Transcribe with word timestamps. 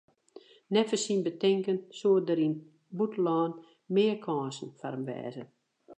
Neffens 0.73 1.03
syn 1.07 1.19
betinken 1.27 1.77
soene 1.99 2.25
der 2.29 2.39
yn 2.47 2.55
it 2.59 2.65
bûtenlân 2.97 3.53
mear 3.93 4.15
kânsen 4.25 4.69
foar 4.79 4.95
him 4.95 5.05
wêze. 5.09 5.43